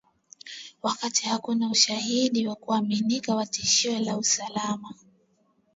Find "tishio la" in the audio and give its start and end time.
3.45-4.17